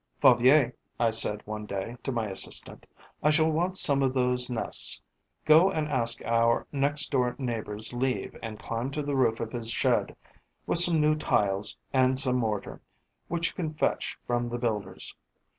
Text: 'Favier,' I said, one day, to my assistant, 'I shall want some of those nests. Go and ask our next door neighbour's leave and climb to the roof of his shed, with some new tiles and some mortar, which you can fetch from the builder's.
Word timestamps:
'Favier,' 0.19 0.73
I 0.99 1.11
said, 1.11 1.45
one 1.45 1.67
day, 1.67 1.95
to 2.01 2.11
my 2.11 2.25
assistant, 2.25 2.87
'I 3.21 3.29
shall 3.29 3.51
want 3.51 3.77
some 3.77 4.01
of 4.01 4.15
those 4.15 4.49
nests. 4.49 4.99
Go 5.45 5.69
and 5.69 5.87
ask 5.89 6.23
our 6.25 6.65
next 6.71 7.11
door 7.11 7.35
neighbour's 7.37 7.93
leave 7.93 8.35
and 8.41 8.57
climb 8.57 8.89
to 8.93 9.03
the 9.03 9.15
roof 9.15 9.39
of 9.39 9.51
his 9.51 9.69
shed, 9.69 10.15
with 10.65 10.79
some 10.79 10.99
new 10.99 11.13
tiles 11.15 11.77
and 11.93 12.17
some 12.17 12.37
mortar, 12.37 12.81
which 13.27 13.49
you 13.49 13.53
can 13.53 13.75
fetch 13.75 14.17
from 14.25 14.49
the 14.49 14.57
builder's. 14.57 15.15